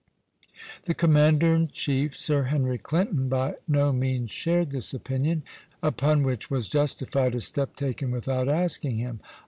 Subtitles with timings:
[0.85, 5.43] The commander in chief, Sir Henry Clinton, by no means shared this opinion,
[5.83, 9.19] upon which was justified a step taken without asking him.